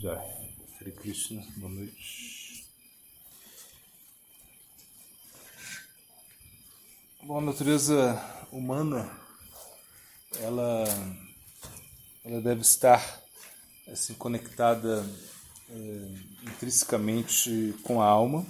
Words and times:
Jai. 0.00 0.24
Hare 0.78 0.92
Krishna, 0.92 1.44
boa 1.56 1.72
noite. 1.72 2.64
Bom, 7.24 7.38
a 7.38 7.40
natureza 7.40 8.14
humana, 8.52 9.10
ela, 10.40 10.84
ela 12.24 12.40
deve 12.40 12.60
estar 12.60 13.20
assim, 13.88 14.14
conectada 14.14 15.04
é, 15.68 16.08
intrinsecamente 16.44 17.74
com 17.82 18.00
a 18.00 18.06
alma. 18.06 18.46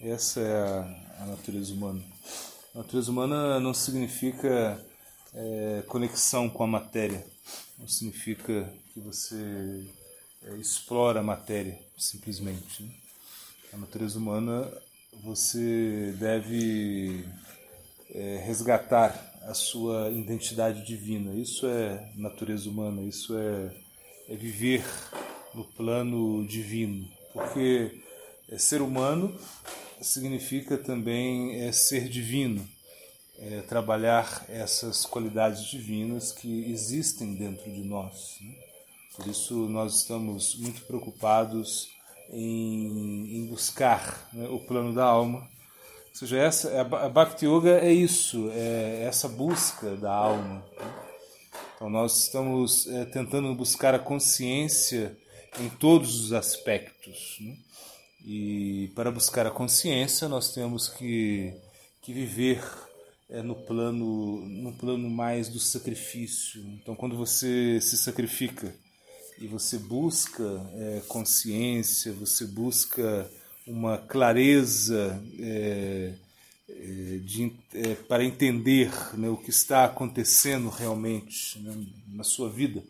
Essa 0.00 0.40
é 0.40 0.56
a, 0.56 1.22
a, 1.22 1.26
natureza 1.26 1.72
humana. 1.72 2.02
A 2.74 2.78
natureza 2.78 3.12
humana 3.12 3.60
não 3.60 3.72
significa 3.72 4.84
é, 5.32 5.84
conexão 5.86 6.50
com 6.50 6.64
a 6.64 6.66
matéria, 6.66 7.24
não 7.78 7.86
significa 7.86 8.68
que 8.92 8.98
você 8.98 9.86
é, 10.46 10.56
explora 10.56 11.20
a 11.20 11.22
matéria, 11.22 11.78
simplesmente. 11.98 12.82
Né? 12.82 12.90
A 13.72 13.76
natureza 13.76 14.18
humana, 14.18 14.70
você 15.22 16.14
deve 16.18 17.24
é, 18.14 18.42
resgatar 18.46 19.34
a 19.42 19.54
sua 19.54 20.10
identidade 20.10 20.84
divina. 20.86 21.32
Isso 21.34 21.66
é 21.66 22.10
natureza 22.14 22.68
humana, 22.68 23.02
isso 23.02 23.36
é, 23.36 23.74
é 24.28 24.36
viver 24.36 24.84
no 25.54 25.64
plano 25.64 26.46
divino. 26.46 27.08
Porque 27.32 28.02
é, 28.48 28.58
ser 28.58 28.80
humano 28.80 29.36
significa 30.00 30.78
também 30.78 31.60
é, 31.60 31.72
ser 31.72 32.08
divino, 32.08 32.66
é, 33.38 33.62
trabalhar 33.62 34.46
essas 34.48 35.04
qualidades 35.04 35.64
divinas 35.64 36.32
que 36.32 36.70
existem 36.70 37.34
dentro 37.34 37.70
de 37.70 37.82
nós. 37.82 38.36
Né? 38.40 38.65
Por 39.16 39.26
isso, 39.26 39.54
nós 39.68 39.96
estamos 39.96 40.54
muito 40.56 40.82
preocupados 40.82 41.88
em, 42.30 43.36
em 43.36 43.46
buscar 43.46 44.28
né, 44.32 44.46
o 44.48 44.58
plano 44.60 44.94
da 44.94 45.04
alma. 45.04 45.38
Ou 45.38 46.14
seja, 46.14 46.38
essa, 46.38 46.80
a 46.80 47.08
Bhakti 47.08 47.46
Yoga 47.46 47.78
é 47.78 47.92
isso, 47.92 48.50
é 48.52 49.04
essa 49.04 49.26
busca 49.26 49.96
da 49.96 50.12
alma. 50.12 50.62
Né? 50.76 50.94
Então, 51.74 51.88
nós 51.88 52.24
estamos 52.24 52.86
é, 52.88 53.06
tentando 53.06 53.54
buscar 53.54 53.94
a 53.94 53.98
consciência 53.98 55.16
em 55.58 55.68
todos 55.68 56.20
os 56.20 56.32
aspectos. 56.34 57.38
Né? 57.40 57.56
E 58.26 58.92
para 58.94 59.10
buscar 59.10 59.46
a 59.46 59.50
consciência, 59.50 60.28
nós 60.28 60.52
temos 60.52 60.88
que, 60.88 61.54
que 62.02 62.12
viver 62.12 62.62
é, 63.30 63.40
no 63.42 63.54
plano 63.54 64.44
no 64.46 64.72
plano 64.74 65.08
mais 65.08 65.48
do 65.48 65.58
sacrifício. 65.58 66.60
Então, 66.82 66.94
quando 66.94 67.16
você 67.16 67.80
se 67.80 67.96
sacrifica 67.96 68.74
e 69.38 69.46
você 69.46 69.78
busca 69.78 70.42
é, 70.74 71.02
consciência, 71.08 72.12
você 72.12 72.46
busca 72.46 73.30
uma 73.66 73.98
clareza 73.98 75.22
é, 75.38 76.14
é 76.68 77.18
de, 77.18 77.52
é, 77.74 77.94
para 77.94 78.24
entender 78.24 78.90
né, 79.14 79.28
o 79.28 79.36
que 79.36 79.50
está 79.50 79.84
acontecendo 79.84 80.68
realmente 80.68 81.58
né, 81.60 81.86
na 82.08 82.24
sua 82.24 82.48
vida. 82.48 82.82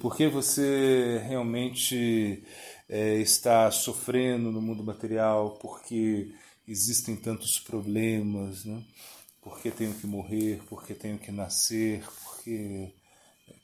Por 0.00 0.16
que 0.16 0.28
você 0.28 1.22
realmente 1.26 2.42
é, 2.88 3.18
está 3.18 3.70
sofrendo 3.70 4.52
no 4.52 4.60
mundo 4.60 4.84
material? 4.84 5.58
Porque 5.62 6.30
existem 6.68 7.16
tantos 7.16 7.58
problemas, 7.58 8.64
né? 8.64 8.82
Porque 9.40 9.70
tenho 9.70 9.94
que 9.94 10.06
morrer? 10.06 10.60
Porque 10.68 10.94
tenho 10.94 11.18
que 11.18 11.32
nascer? 11.32 12.04
Porque 12.22 12.92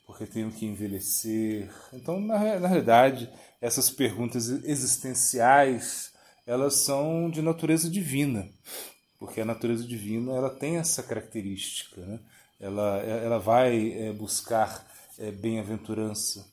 porque 0.09 0.25
tenho 0.25 0.49
que 0.49 0.65
envelhecer. 0.65 1.69
Então, 1.93 2.19
na, 2.19 2.59
na 2.59 2.67
realidade, 2.67 3.29
essas 3.61 3.91
perguntas 3.91 4.49
existenciais, 4.49 6.11
elas 6.47 6.77
são 6.77 7.29
de 7.29 7.43
natureza 7.43 7.87
divina, 7.87 8.49
porque 9.19 9.39
a 9.39 9.45
natureza 9.45 9.83
divina 9.83 10.33
ela 10.33 10.49
tem 10.49 10.77
essa 10.77 11.03
característica, 11.03 12.01
né? 12.01 12.19
ela, 12.59 12.97
ela 12.97 13.37
vai 13.37 13.91
é, 13.91 14.11
buscar 14.11 14.83
é, 15.19 15.29
bem-aventurança, 15.29 16.43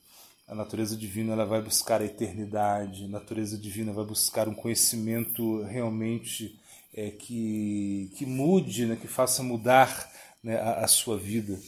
a 0.47 0.53
natureza 0.53 0.95
divina 0.95 1.33
ela 1.33 1.45
vai 1.45 1.59
buscar 1.59 1.99
a 1.99 2.05
eternidade, 2.05 3.05
a 3.05 3.07
natureza 3.07 3.57
divina 3.57 3.91
vai 3.91 4.05
buscar 4.05 4.47
um 4.47 4.53
conhecimento 4.53 5.63
realmente 5.63 6.59
é, 6.93 7.09
que, 7.09 8.11
que 8.15 8.23
mude, 8.23 8.85
né? 8.85 8.95
que 8.95 9.07
faça 9.07 9.41
mudar 9.41 10.13
né? 10.43 10.57
a, 10.57 10.85
a 10.85 10.87
sua 10.87 11.17
vida. 11.17 11.59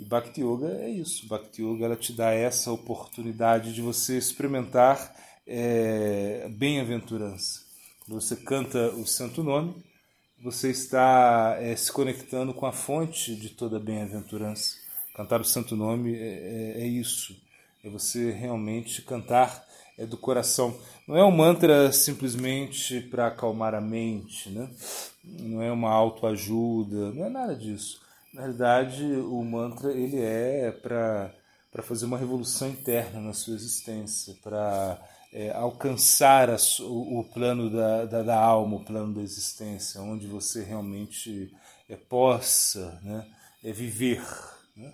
E 0.00 0.04
Bhakti 0.04 0.40
Yoga 0.40 0.68
é 0.80 0.88
isso. 0.88 1.28
Bhakti 1.28 1.62
Yoga 1.62 1.84
ela 1.84 1.96
te 1.96 2.14
dá 2.14 2.30
essa 2.30 2.72
oportunidade 2.72 3.74
de 3.74 3.82
você 3.82 4.16
experimentar 4.16 5.14
é, 5.46 6.48
bem-aventurança. 6.48 7.60
Quando 8.00 8.18
você 8.18 8.34
canta 8.34 8.88
o 8.92 9.06
santo 9.06 9.44
nome, 9.44 9.74
você 10.42 10.70
está 10.70 11.54
é, 11.60 11.76
se 11.76 11.92
conectando 11.92 12.54
com 12.54 12.64
a 12.64 12.72
fonte 12.72 13.36
de 13.36 13.50
toda 13.50 13.78
bem-aventurança. 13.78 14.78
Cantar 15.14 15.42
o 15.42 15.44
santo 15.44 15.76
nome 15.76 16.16
é, 16.16 16.78
é, 16.78 16.80
é 16.80 16.86
isso. 16.86 17.36
É 17.84 17.90
você 17.90 18.30
realmente 18.30 19.02
cantar 19.02 19.68
é 19.98 20.06
do 20.06 20.16
coração. 20.16 20.80
Não 21.06 21.14
é 21.14 21.22
um 21.22 21.30
mantra 21.30 21.92
simplesmente 21.92 23.02
para 23.02 23.26
acalmar 23.26 23.74
a 23.74 23.82
mente, 23.82 24.48
né? 24.48 24.70
não 25.22 25.60
é 25.60 25.70
uma 25.70 25.90
autoajuda, 25.90 27.12
não 27.12 27.26
é 27.26 27.28
nada 27.28 27.54
disso 27.54 28.00
na 28.32 28.42
realidade, 28.42 29.04
o 29.04 29.42
mantra 29.42 29.92
ele 29.92 30.20
é 30.20 30.70
para 30.70 31.34
para 31.70 31.82
fazer 31.82 32.04
uma 32.04 32.18
revolução 32.18 32.68
interna 32.68 33.20
na 33.20 33.32
sua 33.32 33.54
existência, 33.54 34.34
para 34.42 35.00
é, 35.32 35.50
alcançar 35.50 36.50
a, 36.50 36.56
o, 36.80 37.20
o, 37.20 37.24
plano 37.24 37.70
da, 37.70 38.04
da, 38.06 38.22
da, 38.22 38.40
alma, 38.40 38.76
o 38.76 38.84
plano 38.84 39.14
da 39.14 39.22
existência, 39.22 40.00
onde 40.00 40.26
você 40.26 40.64
realmente 40.64 41.52
é, 41.88 41.96
possa 41.96 42.98
né, 43.02 43.24
é 43.62 43.72
viver. 43.72 44.20
Né? 44.76 44.92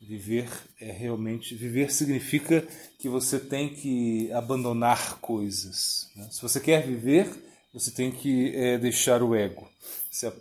Viver 0.00 0.50
é 0.78 0.92
realmente. 0.92 1.54
Viver 1.54 1.90
significa 1.90 2.66
que 2.98 3.08
você 3.08 3.38
tem 3.40 3.70
que 3.70 4.30
abandonar 4.32 5.18
coisas. 5.20 6.10
Né? 6.14 6.28
Se 6.30 6.42
você 6.42 6.60
quer 6.60 6.86
viver, 6.86 7.30
você 7.72 7.90
tem 7.90 8.12
que 8.12 8.54
é, 8.54 8.76
deixar 8.76 9.22
o 9.22 9.34
ego. 9.34 9.66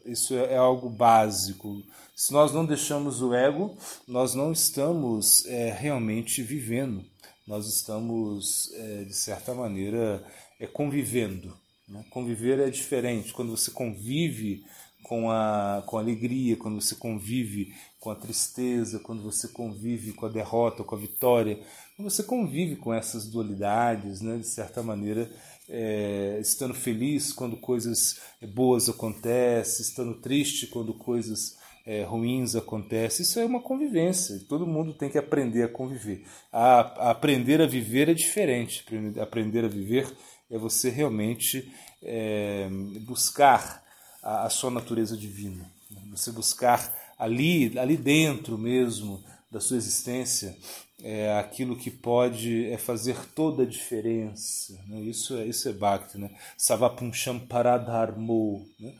Isso, 0.05 0.35
é, 0.35 0.37
é, 0.37 0.53
é, 0.53 0.57
algo 0.57 0.87
básico. 0.87 1.81
Se 2.15 2.31
nós 2.31 2.53
não 2.53 2.63
deixamos 2.63 3.23
o 3.23 3.33
ego, 3.33 3.75
nós 4.07 4.35
não 4.35 4.51
estamos 4.51 5.47
é, 5.47 5.71
realmente 5.71 6.43
vivendo. 6.43 7.03
Nós 7.47 7.67
estamos, 7.67 8.71
é, 8.73 9.03
de 9.03 9.15
certa 9.15 9.53
maneira, 9.55 10.23
é, 10.59 10.67
convivendo. 10.67 11.57
Né? 11.87 12.05
Conviver 12.11 12.59
é 12.59 12.69
diferente. 12.69 13.33
Quando 13.33 13.49
você 13.49 13.71
convive 13.71 14.63
com 15.01 15.31
a, 15.31 15.83
com 15.87 15.97
a 15.97 16.01
alegria, 16.01 16.55
quando 16.55 16.79
você 16.79 16.93
convive 16.93 17.73
com 17.99 18.11
a 18.11 18.15
tristeza, 18.15 18.99
quando 18.99 19.23
você 19.23 19.47
convive 19.47 20.13
com 20.13 20.27
a 20.27 20.29
derrota, 20.29 20.83
com 20.83 20.95
a 20.95 20.99
vitória, 20.99 21.59
quando 21.95 22.11
você 22.11 22.21
convive 22.21 22.75
com 22.75 22.93
essas 22.93 23.25
dualidades, 23.25 24.21
né? 24.21 24.37
de 24.37 24.47
certa 24.47 24.83
maneira, 24.83 25.31
é, 25.69 26.37
estando 26.41 26.73
feliz 26.73 27.31
quando 27.31 27.57
coisas 27.57 28.19
boas 28.53 28.89
acontecem, 28.89 29.81
estando 29.85 30.15
triste 30.15 30.67
quando 30.67 30.93
coisas 30.93 31.57
é, 31.85 32.03
ruins 32.03 32.55
acontecem. 32.55 33.23
Isso 33.23 33.39
é 33.39 33.45
uma 33.45 33.61
convivência. 33.61 34.39
Todo 34.47 34.67
mundo 34.67 34.93
tem 34.93 35.09
que 35.09 35.17
aprender 35.17 35.63
a 35.63 35.67
conviver. 35.67 36.25
A, 36.51 37.07
a 37.07 37.11
aprender 37.11 37.61
a 37.61 37.67
viver 37.67 38.09
é 38.09 38.13
diferente. 38.13 38.85
Aprender 39.21 39.65
a 39.65 39.69
viver 39.69 40.11
é 40.49 40.57
você 40.57 40.89
realmente 40.89 41.71
é, 42.01 42.67
buscar 43.01 43.83
a, 44.21 44.45
a, 44.45 44.49
sua 44.49 44.71
natureza 44.71 45.17
divina. 45.17 45.69
Você 46.11 46.31
buscar 46.31 46.93
ali, 47.17 47.77
ali 47.77 47.97
dentro 47.97 48.57
mesmo 48.57 49.23
da 49.51 49.59
sua 49.59 49.77
existência 49.77 50.55
é 51.03 51.37
aquilo 51.37 51.75
que 51.75 51.91
pode 51.91 52.71
é 52.71 52.77
fazer 52.77 53.17
toda 53.35 53.63
a 53.63 53.65
diferença. 53.65 54.79
Né? 54.87 55.01
Isso, 55.01 55.35
é, 55.37 55.45
isso 55.45 55.67
é 55.67 55.73
Bhakti. 55.73 56.17
Né? 56.17 56.31
Savapuncham 56.57 57.39
paradharmo. 57.39 58.65
Né? 58.79 58.93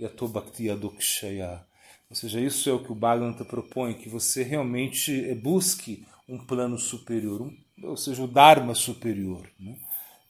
Yato 0.00 0.26
Bhakti 0.26 0.70
Adokshaya. 0.70 1.60
Ou 2.08 2.16
seja, 2.16 2.40
isso 2.40 2.68
é 2.68 2.72
o 2.72 2.82
que 2.82 2.90
o 2.90 2.94
Bhagavata 2.94 3.44
propõe, 3.44 3.94
que 3.94 4.08
você 4.08 4.42
realmente 4.42 5.28
é, 5.28 5.34
busque 5.34 6.04
um 6.26 6.38
plano 6.38 6.78
superior, 6.78 7.42
um, 7.42 7.56
ou 7.84 7.96
seja, 7.96 8.22
o 8.22 8.26
Dharma 8.26 8.74
superior. 8.74 9.46
Né? 9.60 9.76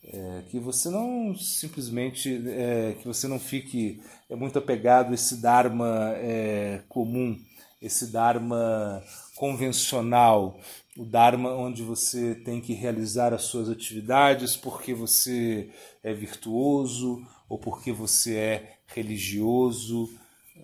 É, 0.03 0.43
que 0.51 0.59
você 0.59 0.91
não 0.91 1.35
simplesmente, 1.37 2.43
é, 2.49 2.97
que 3.01 3.07
você 3.07 3.29
não 3.29 3.39
fique 3.39 4.03
é, 4.29 4.35
muito 4.35 4.59
apegado 4.59 5.13
a 5.13 5.15
esse 5.15 5.41
Dharma 5.41 6.13
é, 6.17 6.83
comum, 6.89 7.39
esse 7.81 8.11
Dharma 8.11 9.03
convencional, 9.37 10.61
o 11.01 11.05
Dharma 11.07 11.55
onde 11.55 11.83
você 11.83 12.35
tem 12.35 12.61
que 12.61 12.75
realizar 12.75 13.33
as 13.33 13.45
suas 13.45 13.71
atividades 13.71 14.55
porque 14.55 14.93
você 14.93 15.71
é 16.05 16.13
virtuoso 16.13 17.27
ou 17.49 17.59
porque 17.59 17.91
você 17.91 18.37
é 18.37 18.77
religioso. 18.87 20.11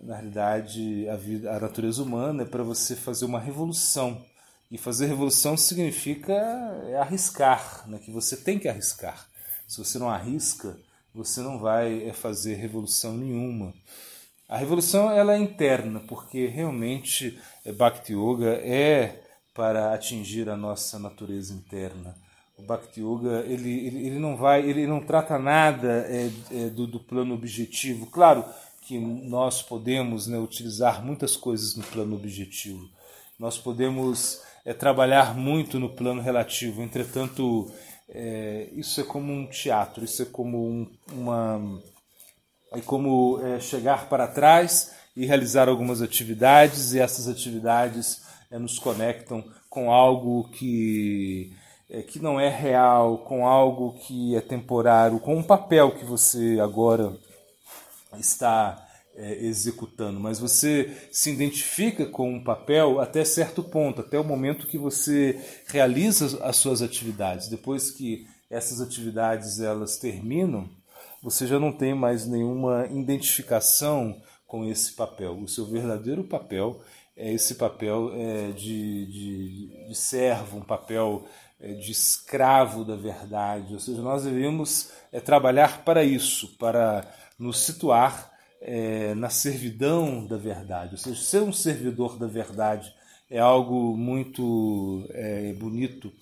Na 0.03 0.13
realidade, 0.13 1.09
a, 1.09 1.15
vida, 1.15 1.57
a 1.57 1.59
natureza 1.59 2.03
humana 2.03 2.43
é 2.43 2.45
para 2.45 2.61
você 2.61 2.95
fazer 2.95 3.25
uma 3.25 3.39
revolução 3.39 4.23
E 4.69 4.77
fazer 4.77 5.07
revolução 5.07 5.57
significa 5.57 6.35
arriscar, 7.01 7.89
né? 7.89 7.97
que 7.97 8.11
você 8.11 8.37
tem 8.37 8.59
que 8.59 8.67
arriscar. 8.67 9.27
Se 9.67 9.79
você 9.79 9.97
não 9.97 10.07
arrisca, 10.07 10.77
você 11.15 11.41
não 11.41 11.57
vai 11.57 12.07
é, 12.07 12.13
fazer 12.13 12.53
revolução 12.53 13.17
nenhuma. 13.17 13.73
A 14.47 14.55
revolução 14.55 15.09
ela 15.09 15.33
é 15.33 15.39
interna, 15.39 15.99
porque 16.01 16.45
realmente 16.45 17.41
é, 17.65 17.71
Bhakti 17.71 18.13
Yoga 18.13 18.53
é 18.61 19.23
para 19.57 19.91
atingir 19.91 20.47
a 20.49 20.55
nossa 20.55 20.99
natureza 20.99 21.51
interna. 21.51 22.15
O 22.55 22.61
Bhakti 22.61 23.01
Yoga 23.01 23.43
ele, 23.47 23.87
ele, 23.87 24.05
ele 24.05 24.19
não 24.19 24.37
vai, 24.37 24.61
ele 24.61 24.85
não 24.85 25.01
trata 25.01 25.39
nada 25.39 26.05
é, 26.07 26.29
é, 26.51 26.69
do, 26.69 26.85
do 26.85 26.99
plano 26.99 27.33
objetivo. 27.33 28.05
Claro 28.05 28.45
que 28.81 28.99
nós 28.99 29.63
podemos 29.63 30.27
né, 30.27 30.37
utilizar 30.37 31.03
muitas 31.03 31.35
coisas 31.35 31.75
no 31.75 31.83
plano 31.83 32.15
objetivo. 32.15 32.87
Nós 33.39 33.57
podemos 33.57 34.41
é 34.63 34.73
trabalhar 34.73 35.35
muito 35.35 35.79
no 35.79 35.89
plano 35.89 36.21
relativo. 36.21 36.83
Entretanto, 36.83 37.71
é, 38.07 38.69
isso 38.73 39.01
é 39.01 39.03
como 39.03 39.33
um 39.33 39.47
teatro, 39.47 40.05
isso 40.05 40.21
é 40.21 40.25
como 40.25 40.69
um, 40.69 40.91
uma 41.11 41.81
é 42.73 42.81
como 42.81 43.39
é, 43.43 43.59
chegar 43.59 44.07
para 44.07 44.27
trás 44.27 44.91
e 45.15 45.25
realizar 45.25 45.67
algumas 45.67 46.01
atividades 46.01 46.93
e 46.93 46.99
essas 46.99 47.27
atividades 47.27 48.26
é, 48.49 48.57
nos 48.57 48.79
conectam 48.79 49.43
com 49.69 49.91
algo 49.91 50.49
que 50.49 51.53
é, 51.89 52.01
que 52.01 52.19
não 52.19 52.39
é 52.39 52.49
real, 52.49 53.19
com 53.19 53.45
algo 53.45 53.93
que 53.93 54.35
é 54.35 54.41
temporário, 54.41 55.19
com 55.19 55.35
um 55.37 55.43
papel 55.43 55.91
que 55.91 56.03
você 56.03 56.59
agora 56.59 57.17
está 58.19 58.85
é, 59.15 59.45
executando, 59.45 60.19
mas 60.19 60.39
você 60.39 60.95
se 61.11 61.31
identifica 61.31 62.05
com 62.05 62.31
um 62.31 62.43
papel 62.43 62.99
até 62.99 63.23
certo 63.23 63.63
ponto, 63.63 64.01
até 64.01 64.19
o 64.19 64.23
momento 64.23 64.67
que 64.67 64.77
você 64.77 65.39
realiza 65.67 66.43
as 66.43 66.57
suas 66.57 66.81
atividades. 66.81 67.47
Depois 67.47 67.89
que 67.89 68.27
essas 68.49 68.79
atividades 68.79 69.59
elas 69.59 69.97
terminam, 69.97 70.69
você 71.21 71.47
já 71.47 71.59
não 71.59 71.71
tem 71.71 71.95
mais 71.95 72.27
nenhuma 72.27 72.87
identificação 72.91 74.21
com 74.45 74.65
esse 74.65 74.93
papel. 74.93 75.37
O 75.37 75.47
seu 75.47 75.65
verdadeiro 75.65 76.23
papel 76.23 76.79
é 77.17 77.33
esse 77.33 77.55
papel 77.55 78.11
é, 78.13 78.51
de, 78.51 79.05
de, 79.07 79.87
de 79.87 79.95
servo, 79.95 80.59
um 80.59 80.61
papel 80.61 81.25
é, 81.59 81.73
de 81.73 81.91
escravo 81.91 82.85
da 82.85 82.95
verdade. 82.95 83.73
Ou 83.73 83.79
seja, 83.79 84.01
nós 84.03 84.23
devemos 84.23 84.91
é, 85.11 85.19
trabalhar 85.19 85.83
para 85.83 86.03
isso, 86.03 86.55
para 86.59 87.03
nos 87.39 87.59
situar 87.61 88.31
é, 88.61 89.15
na 89.15 89.29
servidão 89.31 90.27
da 90.27 90.37
verdade. 90.37 90.91
Ou 90.91 90.97
seja, 90.97 91.19
ser 91.19 91.41
um 91.41 91.51
servidor 91.51 92.19
da 92.19 92.27
verdade 92.27 92.93
é 93.29 93.39
algo 93.39 93.97
muito 93.97 95.03
é, 95.09 95.51
bonito, 95.53 96.13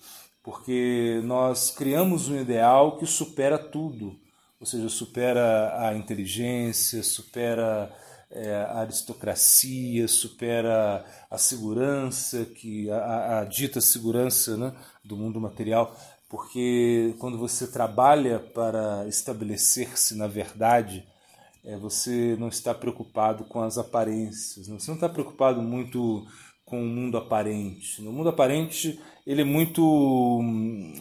porque 0.42 1.20
nós 1.24 1.70
criamos 1.70 2.28
um 2.28 2.40
ideal 2.40 2.96
que 2.96 3.04
supera 3.04 3.58
tudo. 3.58 4.18
Ou 4.58 4.66
seja, 4.66 4.88
supera 4.88 5.86
a 5.86 5.94
inteligência, 5.94 7.02
supera 7.02 7.92
é, 8.30 8.54
a 8.54 8.80
aristocracia, 8.80 10.08
supera 10.08 11.04
a 11.30 11.38
segurança, 11.38 12.44
que 12.44 12.90
a, 12.90 13.40
a, 13.40 13.44
dita 13.44 13.80
segurança 13.80 14.56
né, 14.56 14.72
do 15.04 15.16
mundo 15.16 15.40
material, 15.40 15.96
porque 16.28 17.14
quando 17.18 17.38
você 17.38 17.66
trabalha 17.66 18.38
para 18.38 19.06
estabelecer-se 19.06 20.16
na 20.16 20.26
verdade, 20.26 21.06
é, 21.64 21.76
você 21.76 22.36
não 22.38 22.48
está 22.48 22.74
preocupado 22.74 23.44
com 23.44 23.60
as 23.60 23.78
aparências, 23.78 24.68
né? 24.68 24.78
você 24.78 24.90
não 24.90 24.96
está 24.96 25.08
preocupado 25.08 25.62
muito 25.62 26.26
com 26.64 26.82
o 26.82 26.86
mundo 26.86 27.16
aparente. 27.16 28.02
No 28.02 28.12
mundo 28.12 28.28
aparente, 28.28 29.00
ele 29.24 29.42
é 29.42 29.44
muito 29.44 30.40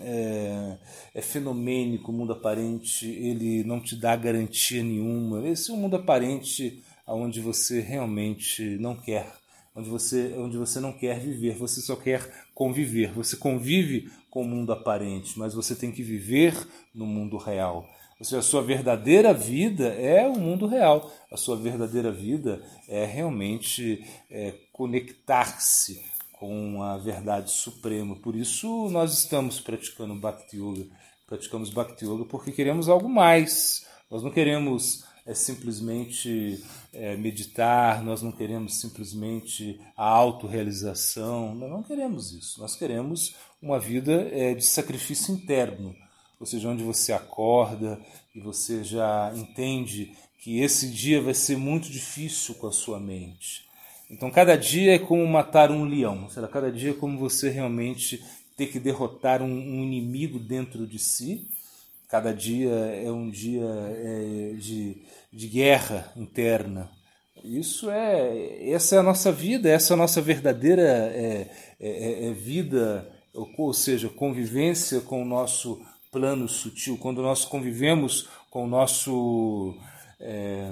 é, 0.01 0.77
é 1.15 1.21
fenomênico, 1.21 2.11
o 2.11 2.13
mundo 2.13 2.33
aparente, 2.33 3.07
ele 3.07 3.63
não 3.63 3.79
te 3.79 3.95
dá 3.95 4.15
garantia 4.15 4.83
nenhuma. 4.83 5.47
Esse 5.47 5.71
é 5.71 5.73
um 5.73 5.77
mundo 5.77 5.95
aparente 5.95 6.83
onde 7.07 7.39
você 7.41 7.79
realmente 7.79 8.77
não 8.79 8.95
quer, 8.95 9.31
onde 9.75 9.89
você, 9.89 10.33
onde 10.37 10.57
você 10.57 10.79
não 10.79 10.93
quer 10.93 11.19
viver, 11.19 11.55
você 11.55 11.81
só 11.81 11.95
quer 11.95 12.47
conviver. 12.53 13.11
Você 13.13 13.35
convive 13.35 14.09
com 14.29 14.41
o 14.41 14.47
mundo 14.47 14.71
aparente, 14.71 15.37
mas 15.37 15.53
você 15.53 15.75
tem 15.75 15.91
que 15.91 16.03
viver 16.03 16.55
no 16.93 17.05
mundo 17.05 17.37
real. 17.37 17.87
Ou 18.17 18.25
seja, 18.25 18.39
a 18.39 18.43
sua 18.43 18.61
verdadeira 18.61 19.33
vida 19.33 19.87
é 19.89 20.25
o 20.27 20.39
mundo 20.39 20.65
real. 20.65 21.11
A 21.29 21.35
sua 21.35 21.57
verdadeira 21.57 22.11
vida 22.11 22.63
é 22.87 23.05
realmente 23.05 24.05
é, 24.31 24.53
conectar-se 24.71 26.01
com 26.31 26.81
a 26.81 26.97
verdade 26.97 27.51
suprema. 27.51 28.15
Por 28.15 28.35
isso 28.35 28.89
nós 28.89 29.17
estamos 29.19 29.59
praticando 29.59 30.15
Bhakti 30.15 30.57
Yoga. 30.57 30.85
Praticamos 31.27 31.69
Bhakti 31.69 32.05
Yoga 32.05 32.23
porque 32.25 32.51
queremos 32.51 32.87
algo 32.87 33.09
mais. 33.09 33.85
Nós 34.09 34.23
não 34.23 34.31
queremos 34.31 35.03
é, 35.25 35.33
simplesmente 35.33 36.63
é, 36.93 37.15
meditar, 37.17 38.03
nós 38.03 38.21
não 38.21 38.31
queremos 38.31 38.79
simplesmente 38.79 39.79
a 39.97 40.07
autorrealização. 40.07 41.55
Nós 41.55 41.69
não 41.69 41.83
queremos 41.83 42.31
isso. 42.31 42.59
Nós 42.61 42.75
queremos 42.75 43.35
uma 43.61 43.79
vida 43.79 44.29
é, 44.31 44.53
de 44.53 44.63
sacrifício 44.63 45.33
interno 45.33 45.95
ou 46.39 46.45
seja, 46.45 46.69
onde 46.69 46.83
você 46.83 47.13
acorda 47.13 47.99
e 48.33 48.39
você 48.39 48.83
já 48.83 49.31
entende 49.35 50.11
que 50.39 50.59
esse 50.59 50.89
dia 50.89 51.21
vai 51.21 51.33
ser 51.33 51.57
muito 51.57 51.89
difícil 51.89 52.55
com 52.55 52.67
a 52.67 52.71
sua 52.71 52.99
mente. 52.99 53.65
Então, 54.09 54.29
cada 54.29 54.55
dia 54.55 54.93
é 54.93 54.99
como 54.99 55.25
matar 55.25 55.71
um 55.71 55.85
leão, 55.85 56.29
será 56.29 56.47
cada 56.47 56.71
dia 56.71 56.91
é 56.91 56.93
como 56.93 57.17
você 57.17 57.49
realmente 57.49 58.23
ter 58.55 58.67
que 58.67 58.79
derrotar 58.79 59.41
um, 59.41 59.47
um 59.47 59.83
inimigo 59.83 60.37
dentro 60.37 60.85
de 60.85 60.99
si. 60.99 61.47
Cada 62.07 62.33
dia 62.33 62.69
é 62.69 63.11
um 63.11 63.29
dia 63.29 63.65
é, 63.65 64.53
de, 64.57 65.01
de 65.31 65.47
guerra 65.47 66.11
interna. 66.15 66.89
Isso 67.43 67.89
é 67.91 68.71
essa 68.71 68.95
é 68.95 68.99
a 68.99 69.03
nossa 69.03 69.31
vida, 69.31 69.69
essa 69.69 69.93
é 69.93 69.95
a 69.95 69.97
nossa 69.97 70.21
verdadeira 70.21 70.81
é, 70.81 71.49
é, 71.79 71.87
é, 71.89 72.27
é 72.27 72.31
vida, 72.31 73.07
ou, 73.57 73.73
seja, 73.73 74.09
convivência 74.09 75.01
com 75.01 75.21
o 75.21 75.25
nosso 75.25 75.81
plano 76.11 76.47
sutil, 76.47 76.97
quando 76.97 77.21
nós 77.21 77.43
convivemos 77.43 78.29
com 78.49 78.63
o 78.63 78.67
nosso 78.67 79.75
é, 80.19 80.71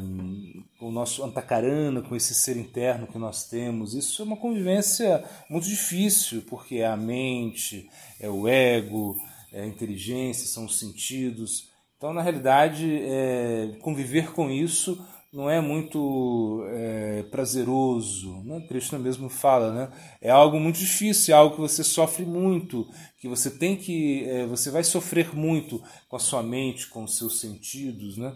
o 0.80 0.90
nosso 0.90 1.24
antacarana, 1.24 2.02
com 2.02 2.16
esse 2.16 2.34
ser 2.34 2.58
interno 2.58 3.08
que 3.08 3.18
nós 3.18 3.48
temos, 3.50 3.94
isso 3.94 4.22
é 4.22 4.26
uma 4.26 4.38
convivência 4.38 5.24
muito 5.50 5.68
difícil, 5.68 6.44
porque 6.50 6.78
é 6.78 6.88
a 6.88 6.96
mente, 6.96 7.90
é 8.20 8.30
o 8.30 8.48
ego, 8.48 9.18
é 9.54 9.66
inteligência, 9.66 10.48
são 10.48 10.66
os 10.66 10.80
sentidos. 10.80 11.70
Então, 11.98 12.12
na 12.14 12.22
realidade, 12.22 13.00
é, 13.04 13.78
conviver 13.82 14.34
com 14.34 14.50
isso 14.50 15.02
não 15.32 15.50
é 15.50 15.60
muito 15.60 16.64
é, 16.70 17.24
prazeroso. 17.24 18.44
Né? 18.44 18.62
Krishna 18.68 19.00
mesmo 19.00 19.30
fala, 19.30 19.74
né? 19.74 19.92
é 20.22 20.30
algo 20.30 20.60
muito 20.60 20.78
difícil, 20.78 21.34
é 21.34 21.38
algo 21.38 21.56
que 21.56 21.62
você 21.62 21.84
sofre 21.84 22.24
muito, 22.24 22.88
que 23.20 23.28
você 23.28 23.50
tem 23.50 23.76
que, 23.76 24.26
é, 24.26 24.46
você 24.46 24.70
vai 24.70 24.84
sofrer 24.84 25.36
muito 25.36 25.82
com 26.08 26.16
a 26.16 26.20
sua 26.20 26.44
mente, 26.44 26.88
com 26.88 27.04
os 27.04 27.18
seus 27.18 27.40
sentidos, 27.40 28.18
né? 28.18 28.36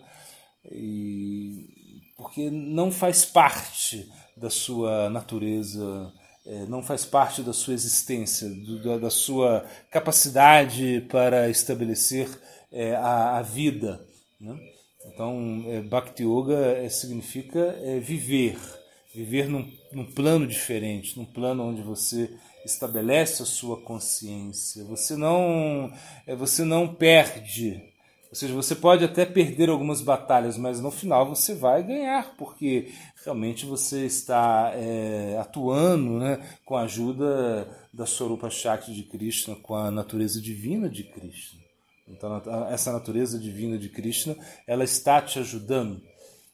E, 0.71 2.01
porque 2.17 2.49
não 2.49 2.91
faz 2.91 3.23
parte 3.23 4.09
da 4.35 4.49
sua 4.49 5.09
natureza, 5.09 6.11
não 6.67 6.81
faz 6.81 7.05
parte 7.05 7.41
da 7.41 7.51
sua 7.51 7.73
existência, 7.73 8.49
do, 8.49 8.99
da 8.99 9.09
sua 9.09 9.65
capacidade 9.91 11.05
para 11.09 11.49
estabelecer 11.49 12.29
é, 12.71 12.95
a, 12.95 13.37
a 13.37 13.41
vida. 13.41 14.05
Né? 14.39 14.57
Então, 15.05 15.63
é, 15.67 15.81
Bhakti 15.81 16.23
Yoga 16.23 16.77
é, 16.77 16.89
significa 16.89 17.59
é, 17.81 17.99
viver, 17.99 18.57
viver 19.13 19.47
num, 19.47 19.69
num 19.91 20.05
plano 20.05 20.45
diferente, 20.45 21.17
num 21.17 21.25
plano 21.25 21.63
onde 21.63 21.81
você 21.81 22.29
estabelece 22.65 23.41
a 23.41 23.45
sua 23.45 23.81
consciência. 23.81 24.83
Você 24.85 25.15
não, 25.15 25.91
é, 26.25 26.35
você 26.35 26.63
não 26.63 26.93
perde. 26.93 27.81
Ou 28.29 28.35
seja, 28.35 28.53
você 28.53 28.75
pode 28.75 29.03
até 29.05 29.25
perder 29.25 29.69
algumas 29.69 30.01
batalhas, 30.01 30.57
mas 30.57 30.81
no 30.81 30.91
final 30.91 31.27
você 31.27 31.55
vai 31.55 31.81
ganhar, 31.81 32.35
porque 32.37 32.91
realmente 33.23 33.65
você 33.65 34.05
está 34.05 34.71
é, 34.75 35.37
atuando 35.39 36.19
né, 36.19 36.39
com 36.65 36.75
a 36.75 36.81
ajuda 36.81 37.67
da 37.93 38.05
Sorupa 38.05 38.49
Shakti 38.49 38.93
de 38.93 39.03
Krishna, 39.03 39.55
com 39.55 39.75
a 39.75 39.89
natureza 39.89 40.41
divina 40.41 40.89
de 40.89 41.03
Krishna. 41.03 41.61
Então, 42.07 42.41
essa 42.69 42.91
natureza 42.91 43.37
divina 43.37 43.77
de 43.77 43.89
Krishna, 43.89 44.35
ela 44.65 44.83
está 44.83 45.21
te 45.21 45.39
ajudando. 45.39 46.01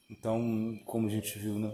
Então, 0.09 0.79
como 0.85 1.07
a 1.07 1.11
gente 1.11 1.37
viu, 1.37 1.59
né? 1.59 1.71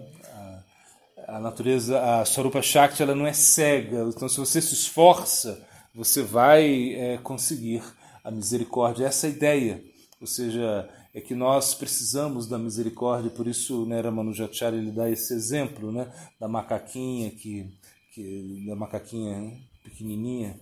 a, 1.27 1.35
a 1.35 1.39
natureza, 1.39 1.99
a 2.01 2.25
Swarupa 2.25 2.61
Shakti, 2.61 3.01
ela 3.01 3.15
não 3.15 3.27
é 3.27 3.33
cega. 3.33 4.01
Então, 4.15 4.27
se 4.27 4.37
você 4.37 4.61
se 4.61 4.73
esforça, 4.73 5.65
você 5.93 6.21
vai 6.21 6.93
é, 6.93 7.17
conseguir 7.17 7.83
a 8.23 8.31
misericórdia. 8.31 9.05
Essa 9.05 9.27
é 9.27 9.31
ideia. 9.31 9.83
Ou 10.19 10.27
seja, 10.27 10.89
é 11.13 11.21
que 11.21 11.33
nós 11.33 11.73
precisamos 11.73 12.47
da 12.47 12.57
misericórdia, 12.57 13.31
por 13.31 13.47
isso 13.47 13.85
né, 13.85 13.99
Ramanujacharya 14.01 14.77
ele 14.77 14.91
dá 14.91 15.09
esse 15.09 15.33
exemplo 15.33 15.91
né, 15.91 16.11
da 16.39 16.47
macaquinha 16.47 17.31
que, 17.31 17.73
que 18.13 18.65
da 18.67 18.75
macaquinha 18.75 19.57
pequenininha, 19.83 20.59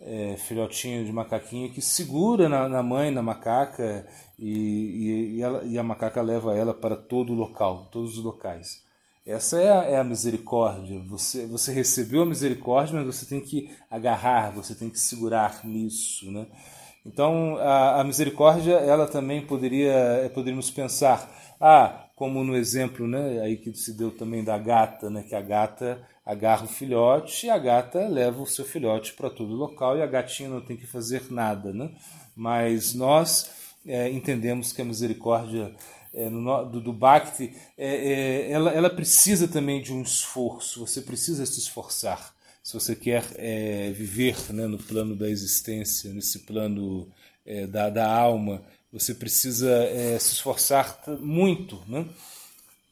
é, 0.00 0.36
filhotinho 0.38 1.04
de 1.04 1.12
macaquinho 1.12 1.70
que 1.70 1.82
segura 1.82 2.48
na, 2.48 2.68
na 2.68 2.82
mãe, 2.82 3.10
na 3.10 3.22
macaca, 3.22 4.06
e, 4.38 4.48
e, 4.48 5.36
e, 5.36 5.42
ela, 5.42 5.62
e, 5.64 5.78
a 5.78 5.82
macaca 5.82 6.22
leva 6.22 6.56
ela 6.56 6.72
para 6.72 6.96
todo 6.96 7.32
o 7.32 7.36
local, 7.36 7.88
todos 7.92 8.16
os 8.16 8.24
locais. 8.24 8.82
Essa 9.26 9.60
é 9.60 9.70
a, 9.70 9.84
é 9.84 9.96
a, 9.98 10.04
misericórdia. 10.04 10.98
Você, 11.08 11.46
você 11.46 11.72
recebeu 11.72 12.22
a 12.22 12.26
misericórdia, 12.26 12.96
mas 12.96 13.14
você 13.14 13.26
tem 13.26 13.40
que 13.40 13.70
agarrar, 13.90 14.50
você 14.50 14.74
tem 14.74 14.88
que 14.88 14.98
segurar 14.98 15.62
nisso. 15.64 16.30
Né? 16.32 16.46
Então, 17.04 17.56
a, 17.56 18.00
a 18.00 18.04
misericórdia, 18.04 18.74
ela 18.74 19.06
também 19.06 19.44
poderia, 19.44 19.92
é, 19.92 20.28
poderíamos 20.28 20.70
pensar, 20.70 21.30
ah, 21.60 22.04
como 22.14 22.44
no 22.44 22.54
exemplo 22.54 23.08
né, 23.08 23.40
aí 23.40 23.56
que 23.56 23.72
se 23.74 23.94
deu 23.94 24.10
também 24.10 24.44
da 24.44 24.58
gata, 24.58 25.08
né, 25.08 25.22
que 25.22 25.34
a 25.34 25.40
gata 25.40 26.00
agarra 26.24 26.64
o 26.64 26.68
filhote 26.68 27.46
e 27.46 27.50
a 27.50 27.58
gata 27.58 28.06
leva 28.06 28.42
o 28.42 28.46
seu 28.46 28.64
filhote 28.64 29.14
para 29.14 29.30
todo 29.30 29.54
local 29.54 29.96
e 29.96 30.02
a 30.02 30.06
gatinha 30.06 30.48
não 30.48 30.60
tem 30.60 30.76
que 30.76 30.86
fazer 30.86 31.22
nada. 31.30 31.72
Né? 31.72 31.90
Mas 32.36 32.94
nós 32.94 33.50
é, 33.86 34.10
entendemos 34.10 34.72
que 34.72 34.82
a 34.82 34.84
misericórdia 34.84 35.74
é, 36.12 36.28
no, 36.28 36.64
do, 36.64 36.80
do 36.80 36.92
Bhakti, 36.92 37.54
é, 37.78 38.50
ela, 38.50 38.70
ela 38.72 38.90
precisa 38.90 39.48
também 39.48 39.80
de 39.80 39.92
um 39.92 40.02
esforço, 40.02 40.86
você 40.86 41.00
precisa 41.00 41.46
se 41.46 41.58
esforçar. 41.58 42.34
Se 42.70 42.74
você 42.74 42.94
quer 42.94 43.24
é, 43.34 43.90
viver 43.90 44.36
né, 44.52 44.68
no 44.68 44.78
plano 44.78 45.16
da 45.16 45.28
existência, 45.28 46.12
nesse 46.12 46.38
plano 46.38 47.08
é, 47.44 47.66
da, 47.66 47.90
da 47.90 48.08
alma, 48.08 48.62
você 48.92 49.12
precisa 49.12 49.68
é, 49.68 50.16
se 50.20 50.34
esforçar 50.34 51.02
muito, 51.18 51.82
né? 51.88 52.06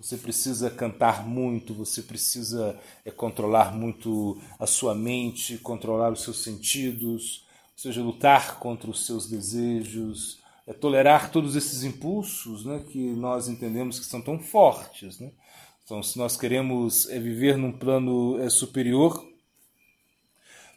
Você 0.00 0.16
precisa 0.16 0.68
cantar 0.68 1.24
muito, 1.24 1.74
você 1.74 2.02
precisa 2.02 2.76
é, 3.04 3.12
controlar 3.12 3.72
muito 3.72 4.42
a 4.58 4.66
sua 4.66 4.96
mente, 4.96 5.58
controlar 5.58 6.10
os 6.10 6.22
seus 6.24 6.42
sentidos, 6.42 7.44
ou 7.74 7.78
seja, 7.78 8.02
lutar 8.02 8.58
contra 8.58 8.90
os 8.90 9.06
seus 9.06 9.28
desejos, 9.28 10.40
é, 10.66 10.72
tolerar 10.72 11.30
todos 11.30 11.54
esses 11.54 11.84
impulsos 11.84 12.64
né, 12.64 12.82
que 12.90 13.12
nós 13.12 13.46
entendemos 13.46 14.00
que 14.00 14.06
são 14.06 14.20
tão 14.20 14.40
fortes. 14.40 15.20
Né? 15.20 15.30
Então, 15.84 16.02
se 16.02 16.18
nós 16.18 16.36
queremos 16.36 17.08
é, 17.10 17.20
viver 17.20 17.56
num 17.56 17.70
plano 17.70 18.42
é, 18.42 18.50
superior, 18.50 19.37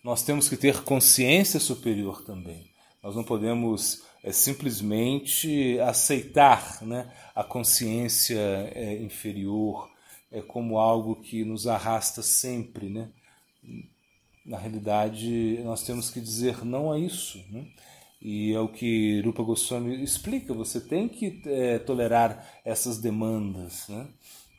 nós 0.04 0.24
temos 0.24 0.50
que 0.50 0.58
ter 0.58 0.84
consciência 0.84 1.60
superior 1.60 2.24
também. 2.24 2.70
Nós 3.04 3.16
não 3.16 3.24
podemos 3.24 4.04
é 4.24 4.32
simplesmente 4.32 5.80
aceitar 5.80 6.82
né, 6.84 7.12
a 7.34 7.44
consciência 7.44 8.40
é, 8.76 9.02
inferior 9.02 9.90
é, 10.32 10.42
como 10.42 10.78
algo 10.78 11.16
que 11.16 11.44
nos 11.44 11.66
arrasta 11.66 12.22
sempre. 12.22 12.88
Né? 12.90 13.10
Na 14.46 14.58
realidade, 14.60 15.60
nós 15.64 15.84
temos 15.84 16.12
que 16.12 16.22
dizer 16.22 16.64
não 16.64 16.92
a 16.92 17.00
isso. 17.00 17.44
Né? 17.50 17.66
E 18.22 18.54
é 18.54 18.60
o 18.60 18.68
que 18.68 19.22
Rupa 19.22 19.42
Goswami 19.42 20.04
explica: 20.04 20.54
você 20.54 20.80
tem 20.80 21.10
que 21.10 21.42
é, 21.48 21.80
tolerar 21.80 22.48
essas 22.64 23.00
demandas. 23.00 23.88
Né? 23.90 24.08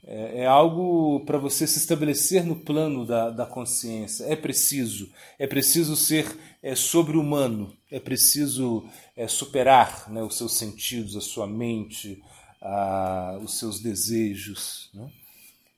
É, 0.05 0.41
é 0.41 0.47
algo 0.47 1.21
para 1.25 1.39
você 1.39 1.67
se 1.67 1.79
estabelecer 1.79 2.45
no 2.45 2.57
plano 2.57 3.07
da, 3.07 3.31
da 3.31 3.47
consciência. 3.47 4.25
É 4.25 4.35
preciso. 4.35 5.11
É 5.39 5.47
preciso 5.47 5.95
ser 5.95 6.37
é, 6.63 6.75
sobre-humano. 6.75 7.73
É 7.91 8.01
preciso 8.01 8.85
é, 9.17 9.29
superar 9.29 10.11
né, 10.11 10.23
os 10.23 10.37
seus 10.37 10.55
sentidos, 10.55 11.17
a 11.17 11.21
sua 11.21 11.47
mente, 11.47 12.23
a, 12.61 13.39
os 13.43 13.59
seus 13.59 13.81
desejos. 13.81 14.91
Né? 14.95 15.09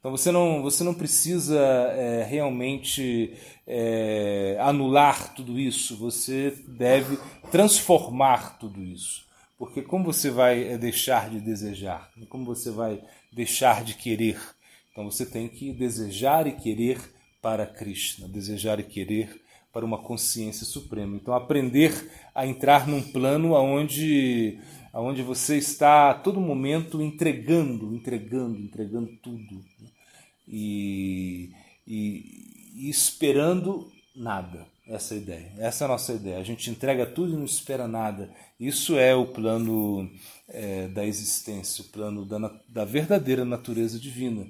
Então 0.04 0.10
você 0.10 0.30
não, 0.30 0.62
você 0.62 0.84
não 0.84 0.92
precisa 0.92 1.58
é, 1.58 2.24
realmente 2.24 3.32
é, 3.66 4.54
anular 4.60 5.34
tudo 5.34 5.58
isso, 5.58 5.96
você 5.96 6.54
deve 6.68 7.18
transformar 7.50 8.58
tudo 8.58 8.82
isso. 8.82 9.24
Porque 9.58 9.82
como 9.82 10.04
você 10.04 10.30
vai 10.30 10.64
é, 10.64 10.78
deixar 10.78 11.30
de 11.30 11.40
desejar? 11.40 12.10
Como 12.28 12.44
você 12.44 12.70
vai 12.70 13.02
deixar 13.32 13.84
de 13.84 13.94
querer. 13.94 14.40
Então 14.90 15.04
você 15.10 15.24
tem 15.24 15.48
que 15.48 15.72
desejar 15.72 16.46
e 16.46 16.52
querer 16.52 16.98
para 17.40 17.66
Krishna, 17.66 18.28
desejar 18.28 18.80
e 18.80 18.84
querer 18.84 19.42
para 19.72 19.84
uma 19.84 19.98
consciência 19.98 20.64
suprema. 20.64 21.16
Então 21.16 21.34
aprender 21.34 22.10
a 22.34 22.46
entrar 22.46 22.86
num 22.86 23.02
plano 23.02 23.56
aonde 23.56 24.60
aonde 24.92 25.22
você 25.22 25.58
está 25.58 26.10
a 26.10 26.14
todo 26.14 26.40
momento 26.40 27.02
entregando, 27.02 27.92
entregando, 27.92 28.56
entregando 28.60 29.10
tudo 29.20 29.56
né? 29.80 29.88
e, 30.46 31.50
e, 31.84 32.76
e 32.76 32.88
esperando 32.88 33.90
nada. 34.14 34.64
Essa 34.86 35.14
ideia. 35.14 35.50
Essa 35.58 35.84
é 35.84 35.86
a 35.86 35.88
nossa 35.88 36.12
ideia. 36.12 36.38
A 36.38 36.42
gente 36.42 36.70
entrega 36.70 37.06
tudo 37.06 37.32
e 37.32 37.36
não 37.36 37.46
espera 37.46 37.88
nada. 37.88 38.30
Isso 38.60 38.98
é 38.98 39.14
o 39.14 39.26
plano 39.26 40.10
é, 40.48 40.88
da 40.88 41.06
existência, 41.06 41.82
o 41.82 41.88
plano 41.88 42.24
da, 42.26 42.38
da 42.68 42.84
verdadeira 42.84 43.44
natureza 43.44 43.98
divina. 43.98 44.46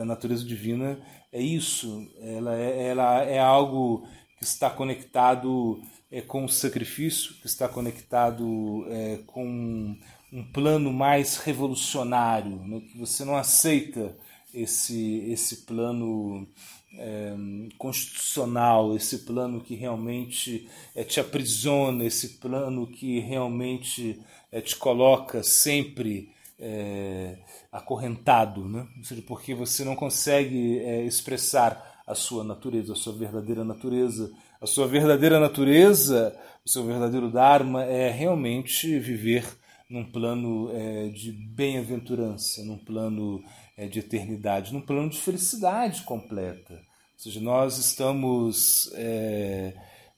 A 0.00 0.04
natureza 0.04 0.44
divina 0.44 0.98
é 1.32 1.40
isso. 1.40 2.06
Ela 2.20 2.54
é, 2.54 2.88
ela 2.88 3.22
é 3.22 3.38
algo 3.38 4.06
que 4.38 4.44
está 4.44 4.68
conectado 4.68 5.82
é, 6.10 6.20
com 6.20 6.44
o 6.44 6.48
sacrifício, 6.48 7.34
que 7.40 7.46
está 7.46 7.66
conectado 7.66 8.86
é, 8.90 9.20
com 9.26 9.96
um 10.32 10.44
plano 10.52 10.92
mais 10.92 11.38
revolucionário, 11.38 12.56
né? 12.64 12.80
que 12.80 12.98
você 12.98 13.24
não 13.24 13.36
aceita 13.36 14.14
esse, 14.56 15.24
esse 15.30 15.58
plano 15.58 16.46
é, 16.94 17.34
constitucional, 17.78 18.96
esse 18.96 19.18
plano 19.18 19.60
que 19.60 19.74
realmente 19.74 20.68
é, 20.94 21.04
te 21.04 21.20
aprisiona, 21.20 22.04
esse 22.04 22.38
plano 22.38 22.86
que 22.86 23.20
realmente 23.20 24.18
é, 24.50 24.60
te 24.60 24.74
coloca 24.76 25.42
sempre 25.42 26.32
é, 26.58 27.36
acorrentado, 27.70 28.66
né? 28.66 28.86
ou 28.96 29.04
seja, 29.04 29.22
porque 29.22 29.54
você 29.54 29.84
não 29.84 29.94
consegue 29.94 30.78
é, 30.78 31.04
expressar 31.04 32.02
a 32.06 32.14
sua 32.14 32.44
natureza, 32.44 32.92
a 32.92 32.96
sua 32.96 33.12
verdadeira 33.12 33.64
natureza. 33.64 34.32
A 34.58 34.66
sua 34.66 34.86
verdadeira 34.86 35.38
natureza, 35.38 36.34
o 36.64 36.68
seu 36.70 36.82
verdadeiro 36.82 37.30
Dharma 37.30 37.84
é 37.84 38.10
realmente 38.10 38.98
viver 38.98 39.44
num 39.88 40.04
plano 40.04 40.70
é, 40.72 41.08
de 41.08 41.30
bem-aventurança, 41.30 42.64
num 42.64 42.78
plano 42.78 43.42
é, 43.76 43.86
de 43.86 44.00
eternidade, 44.00 44.72
num 44.72 44.80
plano 44.80 45.08
de 45.08 45.18
felicidade 45.18 46.02
completa. 46.02 46.74
Ou 46.74 47.18
seja, 47.18 47.40
nós 47.40 47.78
estamos 47.78 48.90
é, 48.94 49.74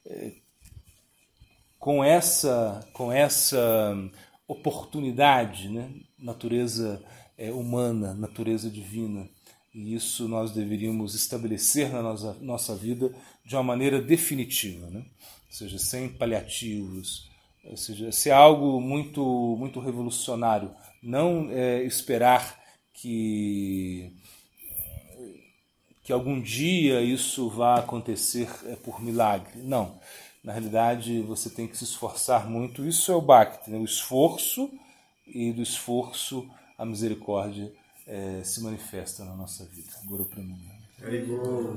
é, 0.06 0.32
com 1.78 2.02
essa 2.02 2.86
com 2.92 3.12
essa 3.12 3.94
oportunidade, 4.46 5.68
né? 5.68 5.92
natureza 6.18 7.04
é, 7.36 7.52
humana, 7.52 8.14
natureza 8.14 8.70
divina. 8.70 9.28
E 9.74 9.94
isso 9.94 10.26
nós 10.26 10.50
deveríamos 10.50 11.14
estabelecer 11.14 11.92
na 11.92 12.02
nossa, 12.02 12.32
nossa 12.40 12.74
vida 12.74 13.14
de 13.44 13.54
uma 13.54 13.62
maneira 13.62 14.00
definitiva, 14.00 14.88
né? 14.88 15.00
ou 15.00 15.52
seja, 15.52 15.78
sem 15.78 16.08
paliativos, 16.08 17.30
ou 17.64 17.76
seja, 17.76 18.10
ser 18.12 18.30
algo 18.30 18.80
muito, 18.80 19.22
muito 19.58 19.80
revolucionário. 19.80 20.70
Não 21.02 21.48
é, 21.50 21.82
esperar 21.82 22.58
que, 22.92 24.12
que 26.02 26.12
algum 26.12 26.40
dia 26.40 27.00
isso 27.00 27.48
vá 27.48 27.78
acontecer 27.78 28.48
é, 28.66 28.76
por 28.76 29.02
milagre. 29.02 29.60
Não. 29.62 29.98
Na 30.42 30.52
realidade, 30.52 31.20
você 31.22 31.50
tem 31.50 31.66
que 31.66 31.76
se 31.76 31.84
esforçar 31.84 32.48
muito. 32.48 32.86
Isso 32.86 33.12
é 33.12 33.14
o 33.14 33.20
Bhakti, 33.20 33.70
né? 33.70 33.78
o 33.78 33.84
esforço, 33.84 34.70
e 35.26 35.52
do 35.52 35.62
esforço 35.62 36.48
a 36.76 36.84
misericórdia 36.84 37.72
é, 38.06 38.42
se 38.42 38.62
manifesta 38.62 39.24
na 39.24 39.34
nossa 39.34 39.64
vida. 39.66 39.92
Para 41.00 41.12
mim. 41.12 41.76